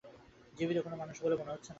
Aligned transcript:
জীবিত 0.57 0.77
কোনো 0.77 0.95
মানুষ 0.95 1.15
বলে 1.23 1.35
মনে 1.35 1.51
হচ্ছে 1.51 1.59
না। 1.61 1.69